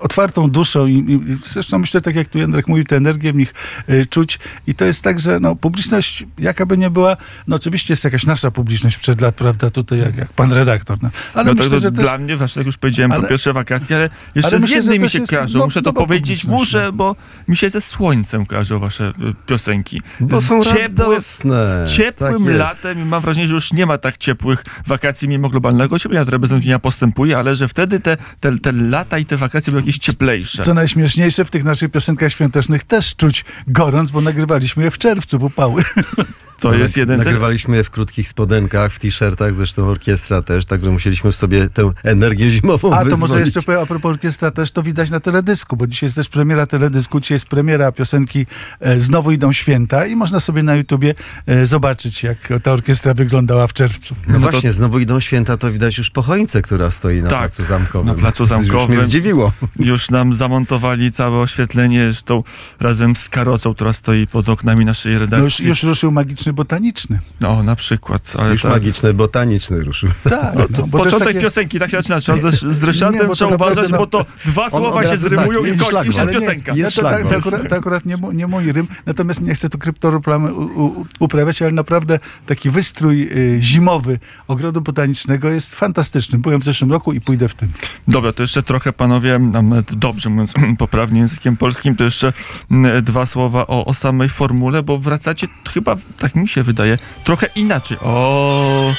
otwartą 0.00 0.50
duszą 0.50 0.86
i, 0.86 0.92
i 0.92 1.34
zresztą 1.34 1.78
myślę, 1.78 2.00
tak 2.00 2.14
jak 2.14 2.28
tu 2.28 2.38
Jędrek 2.38 2.68
mówił, 2.68 2.84
tę 2.84 2.96
energię 2.96 3.32
w 3.32 3.36
nich 3.36 3.54
e, 3.86 4.06
czuć 4.06 4.38
i 4.66 4.74
to 4.74 4.84
jest 4.84 5.02
tak, 5.02 5.20
że 5.20 5.40
no, 5.40 5.56
publiczność, 5.56 6.26
jaka 6.38 6.66
by 6.66 6.78
nie 6.78 6.90
była, 6.90 7.16
no 7.46 7.56
oczywiście 7.56 7.92
jest 7.92 8.04
jakaś 8.04 8.26
nasza 8.26 8.50
publiczność 8.50 8.96
przed 8.98 9.20
lat, 9.20 9.34
prawda, 9.34 9.70
tutaj 9.70 9.98
jak, 9.98 10.16
jak 10.16 10.32
pan 10.32 10.52
redaktor, 10.52 10.98
no. 11.02 11.10
ale 11.34 11.44
no 11.44 11.54
to, 11.54 11.62
myślę, 11.62 11.76
to 11.76 11.82
że 11.82 11.90
też... 11.90 12.04
dla 12.04 12.18
mnie, 12.18 12.36
właśnie 12.36 12.60
jak 12.60 12.66
już 12.66 12.76
powiedziałem, 12.76 13.12
Ale- 13.12 13.22
po 13.22 13.28
pierwsze 13.28 13.52
wakacje, 13.52 13.96
ale 13.96 14.10
jeszcze 14.34 14.50
ale 14.50 14.58
z 14.58 14.62
myślę, 14.62 14.76
jednym 14.76 15.02
mi 15.02 15.08
się 15.08 15.18
jest 15.18 15.30
kojarzą. 15.30 15.58
no- 15.58 15.64
muszę 15.64 15.82
to 15.82 15.90
nowa 15.90 16.00
powiedzieć, 16.00 16.44
muszę, 16.44 16.82
no. 16.84 16.92
bo 16.92 17.16
mi 17.48 17.56
się 17.56 17.70
ze 17.70 17.80
słońcem 17.80 18.46
kojarzą 18.46 18.78
wasze 18.78 19.08
y, 19.08 19.12
piosenki. 19.46 20.02
Bo 20.20 20.40
z 20.40 20.46
są 20.46 20.62
ciepłym, 20.62 20.96
radosne. 20.98 21.86
z 21.86 21.90
ciepłym 21.90 22.44
Tak 22.44 22.54
latem 22.56 23.02
i 23.02 23.04
mam 23.04 23.22
wrażenie, 23.22 23.46
że 23.46 23.54
już 23.54 23.72
nie 23.72 23.86
ma 23.86 23.98
tak 23.98 24.18
ciepłych 24.18 24.64
wakacji 24.86 25.28
mimo 25.28 25.48
globalnego 25.48 25.96
ocieplenia, 25.96 26.22
które 26.22 26.38
bez 26.38 26.50
wątpienia 26.50 26.78
postępuje, 26.78 27.03
ale 27.36 27.56
że 27.56 27.68
wtedy 27.68 28.00
te, 28.00 28.16
te, 28.40 28.58
te 28.58 28.72
lata 28.72 29.18
i 29.18 29.24
te 29.24 29.36
wakacje 29.36 29.70
były 29.70 29.82
jakieś 29.82 29.98
cieplejsze. 29.98 30.62
Co 30.62 30.74
najśmieszniejsze, 30.74 31.44
w 31.44 31.50
tych 31.50 31.64
naszych 31.64 31.90
piosenkach 31.90 32.32
świątecznych 32.32 32.84
też 32.84 33.16
czuć 33.16 33.44
gorąc, 33.66 34.10
bo 34.10 34.20
nagrywaliśmy 34.20 34.84
je 34.84 34.90
w 34.90 34.98
czerwcu, 34.98 35.38
w 35.38 35.44
upały. 35.44 35.82
To 36.60 36.74
jest 36.74 36.96
jeden 36.96 37.18
ten... 37.18 37.26
Nagrywaliśmy 37.26 37.76
je 37.76 37.84
w 37.84 37.90
krótkich 37.90 38.28
spodenkach, 38.28 38.92
w 38.92 38.98
t-shirtach, 38.98 39.54
zresztą 39.54 39.88
orkiestra 39.88 40.42
też, 40.42 40.66
także 40.66 40.90
musieliśmy 40.90 41.32
w 41.32 41.36
sobie 41.36 41.68
tę 41.68 41.92
energię 42.02 42.50
zimową 42.50 42.92
A 42.92 42.98
to 42.98 43.04
wyzwolić. 43.04 43.20
może 43.20 43.40
jeszcze 43.40 43.62
powiem, 43.62 43.80
a 43.82 43.86
propos 43.86 44.10
orkiestra 44.10 44.50
też 44.50 44.70
to 44.72 44.82
widać 44.82 45.10
na 45.10 45.20
teledysku, 45.20 45.76
bo 45.76 45.86
dzisiaj 45.86 46.06
jest 46.06 46.16
też 46.16 46.28
premiera 46.28 46.66
teledysku, 46.66 47.20
dzisiaj 47.20 47.34
jest 47.34 47.46
premiera 47.46 47.92
piosenki 47.92 48.46
e, 48.80 49.00
Znowu 49.00 49.30
idą 49.30 49.52
święta 49.52 50.06
i 50.06 50.16
można 50.16 50.40
sobie 50.40 50.62
na 50.62 50.74
YouTubie 50.74 51.14
e, 51.46 51.66
zobaczyć, 51.66 52.22
jak 52.22 52.38
ta 52.62 52.72
orkiestra 52.72 53.14
wyglądała 53.14 53.66
w 53.66 53.72
czerwcu. 53.72 54.14
No, 54.26 54.32
No 54.32 54.40
to- 54.46 54.50
właśnie, 54.50 54.72
znowu 54.72 54.98
idą 54.98 55.20
święta, 55.20 55.56
to 55.56 55.70
widać 55.70 55.98
już 55.98 56.10
po 56.10 56.22
choince, 56.22 56.62
która 56.62 56.90
stoi 56.94 57.22
na 57.22 57.28
Tak, 57.28 57.38
placu 57.38 57.64
zamkowym. 57.64 58.06
na 58.06 58.14
placu 58.14 58.42
Już 58.42 58.48
zamkowym. 58.50 58.96
mnie 58.96 59.04
zdziwiło. 59.04 59.52
Już 59.78 60.10
nam 60.10 60.32
zamontowali 60.34 61.12
całe 61.12 61.38
oświetlenie, 61.38 62.04
zresztą 62.04 62.42
razem 62.80 63.16
z 63.16 63.28
karocą, 63.28 63.74
która 63.74 63.92
stoi 63.92 64.26
pod 64.26 64.48
oknami 64.48 64.84
naszej 64.84 65.12
No 65.14 65.20
już, 65.20 65.30
redakcji. 65.30 65.68
już 65.68 65.82
ruszył 65.82 66.10
magiczny 66.10 66.52
botaniczny. 66.52 67.18
No, 67.40 67.62
na 67.62 67.76
przykład. 67.76 68.32
Ale 68.38 68.52
Już 68.52 68.62
tak. 68.62 68.70
magiczny, 68.72 69.14
botaniczny 69.14 69.84
ruszył. 69.84 70.10
Tak, 70.24 70.54
no, 70.54 70.60
jest 70.60 70.90
Początek 70.92 71.28
takie- 71.28 71.40
piosenki, 71.40 71.78
tak 71.78 71.90
się 71.90 71.96
zaczyna. 71.96 72.20
Trzeba 72.20 72.50
z, 72.50 72.60
z 72.60 72.82
Ryszardem 72.82 73.30
trzeba 73.32 73.54
uważać, 73.54 73.90
no- 73.90 73.98
bo 73.98 74.06
to 74.06 74.26
dwa 74.44 74.70
słowa 74.70 74.88
od 74.88 75.04
się 75.04 75.10
razu 75.10 75.22
zrymują 75.28 75.52
tak, 75.58 75.64
i, 75.64 75.66
jest 75.66 75.80
koń, 75.80 75.90
szlagwort. 75.90 76.06
już 76.06 76.16
jest 76.16 76.28
Ale 76.28 76.32
nie, 76.34 76.40
piosenka. 76.40 76.72
Jest 76.74 76.96
no 76.96 77.02
to, 77.02 77.08
tak, 77.10 77.28
to, 77.28 77.36
akurat, 77.36 77.68
to 77.68 77.76
akurat 77.76 78.06
nie, 78.06 78.16
nie 78.32 78.46
mój 78.46 78.72
rym, 78.72 78.88
natomiast 79.06 79.40
nie 79.40 79.54
chcę 79.54 79.68
tu 79.68 79.78
kryptoreklamy 79.78 80.54
u- 80.54 81.06
uprawiać, 81.20 81.62
ale 81.62 81.72
naprawdę 81.72 82.18
taki 82.46 82.70
wystrój 82.70 83.22
y, 83.32 83.56
zimowy 83.60 84.18
ogrodu 84.48 84.80
botanicznego 84.80 85.48
jest 85.48 85.74
fantastyczny. 85.74 86.38
Byłem 86.38 86.60
w 86.60 86.64
zeszłym 86.64 86.83
roku 86.90 87.12
i 87.12 87.20
pójdę 87.20 87.48
w 87.48 87.54
tym. 87.54 87.68
Dobra, 88.08 88.32
to 88.32 88.42
jeszcze 88.42 88.62
trochę 88.62 88.92
panowie, 88.92 89.40
dobrze 89.92 90.30
mówiąc 90.30 90.54
poprawnie 90.78 91.20
językiem 91.20 91.56
polskim, 91.56 91.96
to 91.96 92.04
jeszcze 92.04 92.32
mm, 92.70 93.04
dwa 93.04 93.26
słowa 93.26 93.66
o, 93.66 93.84
o 93.84 93.94
samej 93.94 94.28
formule, 94.28 94.82
bo 94.82 94.98
wracacie 94.98 95.46
chyba, 95.72 95.96
tak 96.18 96.34
mi 96.34 96.48
się 96.48 96.62
wydaje, 96.62 96.98
trochę 97.24 97.46
inaczej. 97.56 97.98
O. 98.00 98.94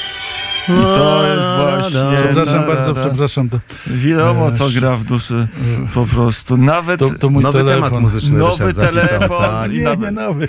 I 0.68 0.72
to 0.72 1.26
jest 1.26 1.48
właśnie. 1.92 2.16
Przepraszam 2.16 2.66
bardzo, 2.66 2.94
przepraszam. 2.94 3.48
To, 3.48 3.60
Wiadomo, 3.86 4.50
co 4.50 4.64
Eee, 4.66 4.74
gra 4.74 4.96
w 4.96 5.04
duszy. 5.04 5.48
Po 5.94 6.06
prostu. 6.06 6.56
Nawet 6.56 7.00
to, 7.00 7.10
to 7.10 7.28
mój 7.28 7.42
Nowy 7.42 7.58
telefon. 7.58 7.82
temat 7.84 8.00
muzyczny 8.02 8.38
Nowy 8.38 8.64
Ryszard 8.64 8.76
zapisał, 8.76 9.08
telefon. 9.18 9.38
tak. 9.38 9.72
I 9.72 9.78
Nie, 9.78 9.84
nawet- 9.84 10.00
nie 10.00 10.10
nowy. 10.10 10.48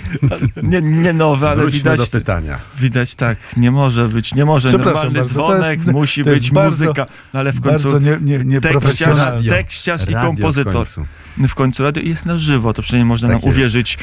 nie, 0.64 0.82
nie 0.82 1.14
nowy, 1.14 1.48
ale 1.48 1.56
Wróćmy 1.56 1.78
widać, 1.78 2.00
do 2.00 2.06
pytania. 2.20 2.60
widać 2.80 3.16
tak, 3.16 3.38
nie 3.58 3.72
może 3.72 4.08
być, 4.08 4.36
nie 4.36 4.46
może. 4.46 4.72
Normalny 4.72 5.12
bardzo, 5.12 5.22
to 5.22 5.30
dzwonek, 5.30 5.80
jest- 5.80 5.92
musi 5.92 6.24
to 6.24 6.30
jest 6.30 6.42
być 6.42 6.52
bardzo- 6.52 6.86
muzyka. 6.86 7.06
No 7.34 7.40
ale 7.40 7.52
w 7.52 7.62
końcu 7.62 7.92
Bardzo 7.92 8.00
nie, 8.00 8.40
nie, 8.46 8.62
tekściarz, 8.62 9.20
tekściarz 9.50 10.02
i 10.02 10.06
Radio 10.06 10.20
w 10.22 10.26
kompozytor. 10.26 10.74
końcu. 10.74 11.06
w 11.48 11.56
końcu 11.56 11.84
radio 11.84 12.04
jest 12.04 12.26
na 12.26 12.38
żywo, 12.38 12.74
to 12.74 12.82
przynajmniej 12.82 13.08
można 13.10 13.28
Tak 13.28 13.32
nam 13.42 13.42
jest. 13.48 13.58
uwierzyć 13.58 13.98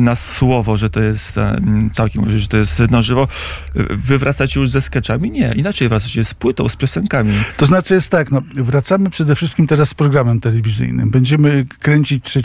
na 0.00 0.16
słowo, 0.16 0.76
że 0.76 0.90
to 0.90 1.00
jest 1.00 1.38
e, 1.38 1.60
całkiem 1.92 2.22
uwierzyć, 2.22 2.42
że 2.42 2.48
to 2.48 2.56
jest 2.56 2.78
na 2.90 3.02
żywo. 3.02 3.28
Wy 3.90 4.18
wracacie 4.18 4.60
już 4.60 4.70
ze 4.70 4.80
Nie, 5.30 5.52
inaczej 5.56 5.88
wracacie 5.88 6.24
z 6.24 6.34
płytą, 6.34 6.68
z 6.68 6.76
piosenkami. 6.76 7.32
To 7.56 7.66
znaczy 7.66 7.94
jest 7.94 8.10
tak, 8.10 8.30
no, 8.30 8.42
wracamy 8.54 9.10
przede 9.10 9.34
wszystkim 9.34 9.66
teraz 9.66 9.88
z 9.88 9.94
programem 9.94 10.40
telewizyjnym. 10.40 11.10
Będziemy 11.10 11.64
kręcić 11.78 12.24
3, 12.24 12.42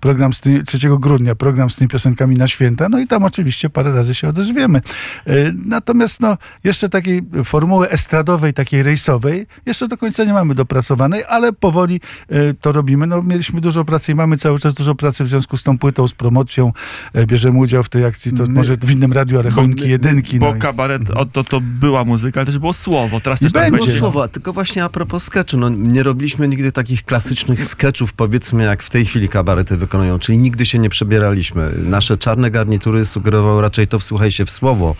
program 0.00 0.32
z 0.32 0.40
tymi, 0.40 0.62
3 0.64 0.78
grudnia 1.00 1.34
program 1.34 1.70
z 1.70 1.76
tymi 1.76 1.88
piosenkami 1.88 2.36
na 2.36 2.46
święta, 2.48 2.88
no 2.88 2.98
i 2.98 3.06
tam 3.06 3.24
oczywiście 3.24 3.70
parę 3.70 3.92
razy 3.92 4.14
się 4.14 4.28
odezwiemy. 4.28 4.80
E, 5.26 5.32
Natomiast 5.66 6.20
no, 6.20 6.36
jeszcze 6.64 6.88
takiej 6.88 7.22
formuły 7.44 7.90
estradowej, 7.90 8.54
takiej 8.54 8.82
rejsowej, 8.82 9.46
jeszcze 9.66 9.88
do 9.88 9.96
końca 9.96 10.24
nie 10.24 10.32
mamy 10.32 10.54
dopracowanej, 10.54 11.22
ale 11.28 11.52
powoli 11.52 12.00
e, 12.28 12.54
to 12.54 12.72
robimy. 12.72 13.06
No, 13.06 13.22
mieliśmy 13.22 13.60
dużo 13.60 13.84
pracy 13.84 14.12
i 14.12 14.14
mamy 14.14 14.36
cały 14.36 14.58
czas 14.58 14.74
dużo 14.74 14.94
pracy 14.94 15.24
w 15.24 15.28
związku 15.28 15.56
z 15.56 15.62
tą 15.62 15.78
płytą, 15.78 16.08
z 16.08 16.12
promocją. 16.14 16.72
E, 17.14 17.26
Bierzemy 17.26 17.58
udział 17.58 17.82
w 17.82 17.88
tej 17.88 18.04
akcji, 18.04 18.32
to 18.32 18.42
My- 18.42 18.48
może 18.52 18.76
w 18.76 18.90
innym 18.90 19.12
radiu, 19.12 19.38
ale 19.38 19.50
choinki 19.50 19.88
jedynki. 19.88 20.38
Bo 20.38 20.50
no 20.50 20.56
i- 20.56 20.58
kabaret, 20.58 21.10
o, 21.10 21.24
to, 21.26 21.44
to 21.44 21.60
była 21.60 22.04
muzyka, 22.04 22.15
ale 22.36 22.46
też 22.46 22.58
było 22.58 22.72
słowo. 22.72 23.20
Teraz 23.20 23.40
też 23.40 23.52
tak 23.52 23.70
będzie. 23.72 23.98
Słowo, 23.98 24.22
a 24.24 24.28
tylko 24.28 24.52
właśnie 24.52 24.84
a 24.84 24.88
propos 24.88 25.22
sketchu, 25.24 25.56
no 25.56 25.68
nie 25.68 26.02
robiliśmy 26.02 26.48
nigdy 26.48 26.72
takich 26.72 27.04
klasycznych 27.04 27.64
sketchów, 27.64 28.12
powiedzmy 28.12 28.64
jak 28.64 28.82
w 28.82 28.90
tej 28.90 29.04
chwili 29.06 29.28
kabarety 29.28 29.76
wykonują, 29.76 30.18
czyli 30.18 30.38
nigdy 30.38 30.66
się 30.66 30.78
nie 30.78 30.88
przebieraliśmy. 30.90 31.72
Nasze 31.78 32.16
czarne 32.16 32.50
garnitury 32.50 33.04
sugerowały 33.04 33.62
raczej 33.62 33.86
to 33.86 33.98
wsłuchaj 33.98 34.30
się 34.30 34.44
w 34.44 34.50
słowo, 34.50 34.96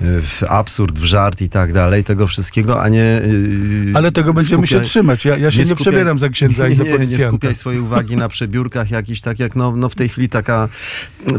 w 0.00 0.42
absurd, 0.48 0.98
w 0.98 1.04
żart 1.04 1.40
i 1.42 1.48
tak 1.48 1.72
dalej, 1.72 2.04
tego 2.04 2.26
wszystkiego, 2.26 2.82
a 2.82 2.88
nie... 2.88 3.20
y, 3.24 3.92
Ale 3.94 4.12
tego 4.12 4.34
będziemy 4.34 4.66
się 4.66 4.78
skupiaj- 4.78 4.84
trzymać. 4.84 5.24
Ja, 5.24 5.36
ja 5.36 5.50
się 5.50 5.58
nie, 5.58 5.66
skupiaj- 5.66 5.76
przebieram 5.80 6.18
za 6.18 6.28
księdza 6.28 6.68
i 6.68 6.74
za 6.74 6.84
nie, 6.84 6.90
nie 6.90 6.96
policjanta. 6.96 7.28
skupiaj 7.28 7.54
swojej 7.54 7.80
uwagi 7.80 8.16
na 8.16 8.28
przebiórkach 8.28 8.90
jakiś 8.90 9.20
tak 9.20 9.38
jak 9.38 9.56
no, 9.56 9.76
no 9.76 9.88
w 9.88 9.94
tej 9.94 10.08
chwili 10.08 10.28
taka 10.28 10.68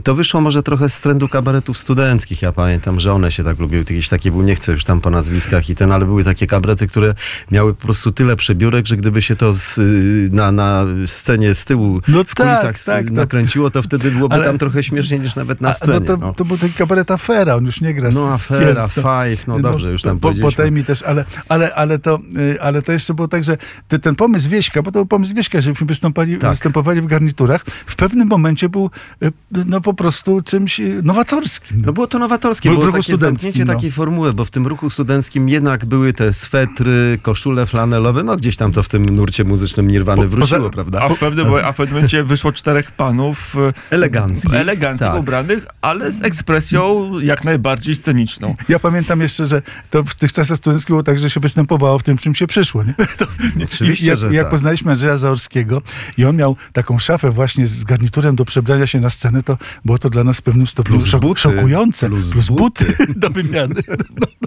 to 0.03 0.15
wyszło 0.15 0.41
może 0.41 0.63
trochę 0.63 0.89
z 0.89 1.01
trendu 1.01 1.29
kabaretów 1.29 1.77
studenckich. 1.77 2.41
Ja 2.41 2.51
pamiętam, 2.51 2.99
że 2.99 3.13
one 3.13 3.31
się 3.31 3.43
tak 3.43 3.59
lubiły. 3.59 3.79
Jakieś 3.79 4.09
takie 4.09 4.31
był, 4.31 4.41
nie 4.41 4.55
chcę 4.55 4.71
już 4.71 4.83
tam 4.83 5.01
po 5.01 5.09
nazwiskach 5.17 5.69
i 5.69 5.75
ten, 5.75 5.91
ale 5.91 6.05
były 6.05 6.23
takie 6.23 6.47
kabarety, 6.47 6.87
które 6.87 7.13
miały 7.51 7.73
po 7.73 7.81
prostu 7.81 8.11
tyle 8.11 8.35
przebiórek, 8.35 8.87
że 8.87 8.97
gdyby 8.97 9.21
się 9.21 9.35
to 9.35 9.53
z, 9.53 9.77
y, 9.77 10.29
na, 10.31 10.51
na 10.51 10.85
scenie 11.05 11.53
z 11.55 11.65
tyłu 11.65 12.01
No 12.07 12.23
w 12.23 12.35
tak, 12.35 12.35
kulisach 12.47 12.83
tak, 12.83 13.07
to- 13.07 13.13
nakręciło, 13.13 13.69
to 13.71 13.81
wtedy 13.81 14.11
byłoby 14.11 14.35
Ale- 14.35 14.45
tam 14.45 14.57
trochę 14.57 14.83
śmieszniej 14.83 15.19
niż 15.19 15.35
nawet 15.35 15.61
na 15.61 15.69
A, 15.69 15.73
scenie. 15.73 15.99
no 15.99 16.05
to, 16.05 16.17
no. 16.17 16.33
to 16.33 16.45
był 16.45 16.57
taki 16.57 16.73
kabaret 16.73 17.11
afera, 17.11 17.55
on 17.55 17.65
już 17.65 17.81
nie 17.81 17.93
gra 17.93 18.09
No 18.13 18.27
afera, 18.33 18.87
five, 18.87 19.47
no 19.47 19.59
dobrze, 19.59 19.91
już 19.91 20.01
to 20.01 20.09
tam 20.09 20.19
po. 20.19 20.33
Potem 20.41 20.73
mi 20.73 20.83
też, 20.83 21.01
ale, 21.03 21.25
ale, 21.49 21.75
ale, 21.75 21.99
to, 21.99 22.19
y, 22.37 22.61
ale 22.61 22.81
to 22.81 22.91
jeszcze 22.91 23.13
było 23.13 23.27
tak, 23.27 23.43
że 23.43 23.57
ten 24.01 24.15
pomysł 24.15 24.49
Wieśka, 24.49 24.81
bo 24.81 24.91
to 24.91 24.99
był 24.99 25.05
pomysł 25.05 25.35
Wieśka, 25.35 25.61
żebyśmy 25.61 25.87
wystąpali, 25.87 26.37
Tak. 26.37 26.49
występowali 26.51 27.01
w 27.01 27.05
garniturach, 27.07 27.63
w 27.87 27.95
pewnym 27.95 28.27
momencie 28.27 28.69
był 28.69 28.89
y, 29.23 29.31
no 29.65 29.81
po 29.81 29.93
prostu 29.93 30.41
czymś 30.41 30.81
nowatorskim. 31.03 31.81
No 31.85 31.93
było 31.93 32.07
to 32.07 32.19
nowatorskie, 32.19 32.69
W 32.71 32.73
było 32.73 32.91
takie 32.91 33.03
studenckim, 33.03 33.67
no. 33.67 33.73
takiej 33.73 33.91
formuły, 33.91 34.33
bo 34.33 34.45
w 34.45 34.49
tym 34.51 34.67
ruchu 34.67 34.89
studenckim 35.01 35.49
jednak 35.49 35.85
były 35.85 36.13
te 36.13 36.33
swetry, 36.33 37.19
koszule 37.21 37.65
flanelowe, 37.65 38.23
no 38.23 38.37
gdzieś 38.37 38.57
tam 38.57 38.71
to 38.71 38.83
w 38.83 38.89
tym 38.89 39.05
nurcie 39.05 39.43
muzycznym 39.43 39.87
Nirwany 39.87 40.21
Po- 40.21 40.27
wróciło, 40.27 40.59
poza- 40.59 40.69
prawda? 40.73 41.01
A 41.01 41.09
w, 41.09 41.19
pewnym, 41.19 41.47
a 41.63 41.71
w 41.71 41.75
pewnym 41.75 41.95
momencie 41.95 42.23
wyszło 42.23 42.51
czterech 42.51 42.91
panów 42.91 43.55
e, 43.55 43.73
Eleganckich. 43.95 44.53
eleganckich 44.53 45.07
Tak. 45.07 45.19
ubranych, 45.19 45.65
ale 45.81 46.11
z 46.11 46.23
ekspresją 46.23 47.11
jak 47.19 47.43
najbardziej 47.43 47.95
sceniczną. 47.95 48.55
Ja 48.69 48.79
pamiętam 48.79 49.21
jeszcze, 49.21 49.45
że 49.47 49.61
to 49.89 50.03
w 50.03 50.15
tych 50.15 50.33
czasach 50.33 50.57
studenckich 50.57 50.89
było 50.89 51.03
tak, 51.03 51.19
że 51.19 51.29
się 51.29 51.39
występowało 51.39 51.99
w 51.99 52.03
tym, 52.03 52.17
czym 52.17 52.35
się 52.35 52.47
przyszło. 52.47 52.83
Nie? 52.83 52.95
To, 53.17 53.25
Oczywiście, 53.63 54.05
I 54.05 54.09
jak, 54.09 54.17
że 54.17 54.33
jak 54.33 54.43
tak. 54.45 54.51
poznaliśmy 54.51 54.91
Andrzeja 54.91 55.17
Zaorskiego 55.17 55.81
i 56.17 56.25
on 56.25 56.35
miał 56.35 56.55
taką 56.73 56.99
szafę 56.99 57.31
właśnie 57.31 57.67
z 57.67 57.83
garniturem 57.83 58.35
do 58.35 58.45
przebrania 58.45 58.87
się 58.87 58.99
na 58.99 59.09
scenę, 59.09 59.43
to 59.43 59.57
było 59.85 59.97
to 59.97 60.09
dla 60.09 60.23
nas 60.23 60.37
w 60.37 60.41
pewnym 60.41 60.67
stopniu 60.67 60.97
Plus 60.97 61.09
szok, 61.09 61.21
buty. 61.21 61.41
szokujące. 61.41 62.07
Plus 62.09 62.29
Plus, 62.29 62.49
buty. 62.49 62.85
buty. 62.85 63.13
do 63.19 63.29
wymiany. 63.29 63.75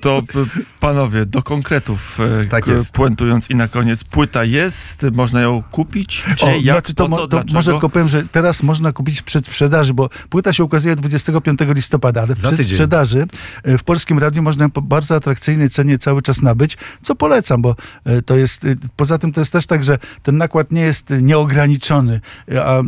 To 0.00 0.22
panowie, 0.80 1.26
do 1.26 1.42
konkretów 1.42 2.18
e, 2.20 2.44
Tak 2.44 2.66
jest. 2.66 2.94
puentując 2.94 3.50
i 3.50 3.54
na 3.54 3.68
koniec, 3.68 4.04
płyta 4.04 4.44
jest, 4.44 5.06
można 5.12 5.40
ją 5.40 5.62
kupić? 5.70 6.24
Gdzie, 6.32 6.46
O, 6.46 6.50
jak, 6.50 6.62
znaczy 6.62 6.94
to, 6.94 7.08
po 7.08 7.16
co, 7.16 7.28
to 7.28 7.42
może 7.52 7.72
tylko 7.72 7.88
powiem, 7.88 8.08
że 8.08 8.24
teraz 8.32 8.62
można 8.62 8.92
kupić 8.92 9.20
w 9.20 9.24
przedsprzedaży, 9.24 9.94
bo 9.94 10.08
płyta 10.30 10.52
się 10.52 10.64
ukazuje 10.64 10.96
25 10.96 11.60
listopada, 11.68 12.22
ale 12.22 12.34
tydzień. 12.34 12.52
przedsprzedaży 12.52 13.26
e, 13.64 13.78
w 13.78 13.84
Polskim 13.84 14.18
Radiu 14.18 14.42
można 14.42 14.64
ją 14.64 14.70
po 14.70 14.82
bardzo 14.82 15.14
atrakcyjnej 15.14 15.70
cenie 15.70 15.98
cały 15.98 16.22
czas 16.22 16.42
nabyć, 16.42 16.76
co 17.02 17.14
polecam, 17.14 17.62
bo 17.62 17.76
e, 18.04 18.22
to 18.22 18.36
jest, 18.36 18.66
poza 18.96 19.18
tym 19.18 19.32
to 19.32 19.40
jest 19.40 19.52
też 19.52 19.66
tak, 19.66 19.84
że 19.84 19.98
ten 20.22 20.36
nakład 20.36 20.72
nie 20.72 20.82
jest 20.82 21.10
nieograniczony, 21.22 22.20
a 22.64 22.82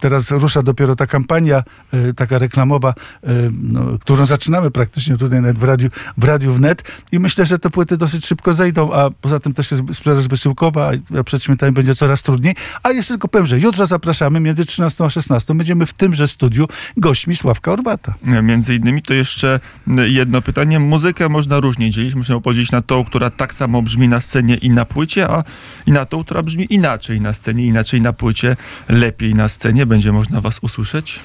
teraz 0.00 0.30
rusza 0.30 0.62
dopiero 0.62 0.96
ta 0.96 1.06
kampania 1.06 1.62
taka 2.16 2.38
reklamowa, 2.38 2.94
no, 3.62 3.98
którą 4.00 4.26
zaczynamy 4.26 4.70
praktycznie 4.70 5.16
tutaj 5.16 5.40
nawet 5.42 5.58
w 5.58 5.64
radiu, 5.64 5.88
w 6.16 6.24
radiu 6.24 6.52
wnet 6.52 6.82
i 7.12 7.18
myślę, 7.18 7.46
że 7.46 7.58
te 7.58 7.70
płyty 7.70 7.96
dosyć 7.96 8.26
szybko 8.26 8.52
zejdą, 8.52 8.92
a 8.92 9.10
poza 9.20 9.40
tym 9.40 9.54
też 9.54 9.70
jest 9.70 9.82
sprzedaż 9.92 10.28
wysyłkowa, 10.28 10.90
a 11.18 11.24
przed 11.24 11.42
świętami 11.42 11.72
będzie 11.72 11.94
coraz 11.94 12.22
trudniej. 12.22 12.54
A 12.82 12.90
jeszcze 12.90 13.14
tylko 13.14 13.28
powiem, 13.28 13.46
że 13.46 13.58
jutro 13.58 13.86
zapraszamy 13.86 14.40
między 14.40 14.64
13 14.64 15.04
a 15.04 15.10
16. 15.10 15.54
Będziemy 15.54 15.86
w 15.86 15.92
tymże 15.92 16.28
studiu 16.28 16.66
gośćmi 16.96 17.36
Sławka 17.36 17.72
Orwata. 17.72 18.14
E, 18.26 18.42
Między 18.42 18.74
innymi 18.74 19.02
to 19.02 19.14
jeszcze 19.14 19.60
m, 19.88 19.98
jedno 20.06 20.42
pytanie. 20.42 20.80
Muzykę 20.80 21.28
można 21.28 21.60
różnie 21.60 21.90
dzielić. 21.90 22.14
Można 22.14 22.34
ją 22.34 22.40
podzielić 22.40 22.72
na 22.72 22.82
tą, 22.82 23.04
która 23.04 23.30
tak 23.30 23.54
samo 23.54 23.82
brzmi 23.82 24.08
na 24.08 24.20
scenie 24.20 24.56
i 24.56 24.70
na 24.70 24.84
płycie, 24.84 25.28
a 25.28 25.44
i 25.86 25.92
na 25.92 26.04
tą, 26.04 26.24
która 26.24 26.42
brzmi 26.42 26.66
inaczej 26.70 27.20
na 27.20 27.32
scenie, 27.32 27.66
inaczej 27.66 28.00
na 28.00 28.12
płycie, 28.12 28.56
lepiej 28.88 29.34
na 29.34 29.48
scenie. 29.48 29.86
Będzie 29.86 30.12
można 30.12 30.40
was 30.40 30.58
usłyszeć? 30.62 31.20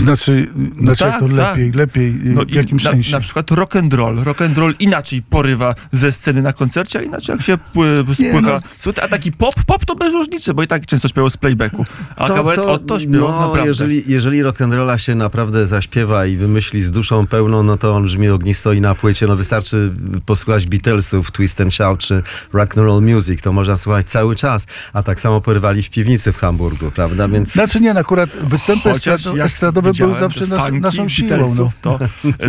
Znaczy, 0.00 0.48
znaczy 0.80 1.04
tak, 1.04 1.20
to 1.20 1.28
tak. 1.28 1.36
lepiej, 1.36 1.72
lepiej, 1.72 2.14
No 2.24 2.44
w 2.44 2.50
jakim 2.50 2.76
na, 2.76 2.82
sensie? 2.82 3.12
Na 3.12 3.20
przykład 3.20 3.50
rock 3.50 3.76
and 3.76 3.94
roll. 3.94 4.24
Rock 4.24 4.42
and 4.42 4.58
roll 4.58 4.74
inaczej 4.78 5.22
porywa 5.22 5.74
ze 5.92 6.12
sceny 6.12 6.42
na 6.42 6.52
koncercie, 6.52 6.98
a 6.98 7.02
inaczej 7.02 7.36
jak 7.36 7.44
się 7.44 7.58
pły, 7.58 8.04
spłycha. 8.14 8.40
no. 8.40 8.92
A 9.02 9.08
taki 9.08 9.32
pop, 9.32 9.54
pop 9.66 9.84
to 9.84 9.94
bez 9.94 10.12
różnicy, 10.12 10.54
bo 10.54 10.62
i 10.62 10.66
tak 10.66 10.86
często 10.86 11.08
śpiewał 11.08 11.30
z 11.30 11.36
playbacku. 11.36 11.86
A 12.16 12.28
kabaret 12.28 12.58
o 12.58 12.78
to 12.78 13.00
śpiewał 13.00 13.30
no, 13.30 13.40
naprawdę. 13.40 13.66
jeżeli, 13.66 14.02
jeżeli 14.06 14.44
rock'n'rolla 14.44 14.96
się 14.96 15.14
naprawdę 15.14 15.66
zaśpiewa 15.66 16.26
i 16.26 16.36
wymyśli 16.36 16.82
z 16.82 16.90
duszą 16.90 17.26
pełną, 17.26 17.62
no 17.62 17.76
to 17.76 17.96
on 17.96 18.04
brzmi 18.04 18.28
ognisto 18.28 18.72
i 18.72 18.80
na 18.80 18.94
płycie. 18.94 19.26
No 19.26 19.36
wystarczy 19.36 19.92
posłuchać 20.26 20.66
Beatlesów, 20.66 21.30
Twist 21.30 21.60
and 21.60 21.74
Shout 21.74 22.00
czy 22.00 22.22
Rock'n'Roll 22.54 23.14
Music, 23.14 23.42
to 23.42 23.52
można 23.52 23.76
słuchać 23.76 24.06
cały 24.06 24.36
czas. 24.36 24.66
A 24.92 25.02
tak 25.02 25.20
samo 25.20 25.40
porywali 25.40 25.82
w 25.82 25.90
piwnicy 25.90 26.32
w 26.32 26.36
Hamburgu, 26.38 26.90
prawda? 26.90 27.28
Więc 27.28 27.52
Znaczy 27.52 27.80
nie, 27.80 27.94
no 27.94 28.00
akurat 28.00 28.30
występy 28.30 28.92
Chociaż 28.92 29.14
estrado, 29.14 29.36
jak 29.36 29.46
estradowe 29.46 29.87
widziałem 29.92 30.14
zawsze 30.14 30.46
nas, 30.46 30.70
naszą 30.72 31.08
siłą. 31.08 31.54
No. 31.58 31.70
To, 31.82 31.98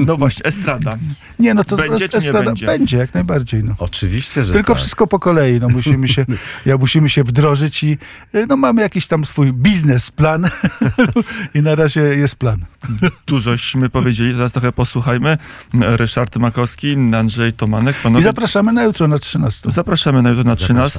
no 0.06 0.18
właśnie, 0.18 0.46
estrada. 0.46 0.98
Nie, 1.40 1.54
no 1.54 1.64
to 1.64 1.76
Będzie 1.78 2.06
estrada 2.06 2.46
będzie? 2.46 2.66
będzie, 2.66 2.98
jak 2.98 3.14
najbardziej. 3.14 3.64
No. 3.64 3.76
oczywiście, 3.80 4.44
że 4.44 4.54
Tylko 4.54 4.74
tak. 4.74 4.78
wszystko 4.82 5.08
po 5.08 5.20
kolei. 5.20 5.60
No, 5.60 5.70
musimy, 5.70 6.08
się, 6.08 6.26
ja, 6.66 6.78
musimy 6.78 7.10
się 7.10 7.24
wdrożyć 7.24 7.84
i 7.84 7.98
y, 8.36 8.46
no, 8.48 8.58
mamy 8.58 8.82
jakiś 8.82 9.08
tam 9.08 9.26
swój 9.26 9.54
biznesplan 9.54 10.50
i 11.56 11.62
na 11.62 11.76
razie 11.76 12.02
jest 12.02 12.36
plan. 12.36 12.66
Dużośmy 13.28 13.90
powiedzieli, 13.90 14.34
zaraz 14.34 14.52
trochę 14.52 14.72
posłuchajmy. 14.72 15.38
Ryszard 15.80 16.38
Makowski, 16.38 16.96
Andrzej 17.16 17.54
Tomanek, 17.54 17.96
I 18.00 18.04
panowie. 18.04 18.24
zapraszamy 18.24 18.74
na 18.74 18.84
jutro 18.84 19.08
na 19.08 19.20
13. 19.20 19.72
Zapraszamy 19.72 20.22
na 20.22 20.30
jutro 20.30 20.44
na 20.44 20.56
Zapraszamy. 20.56 20.80
13. 20.80 20.98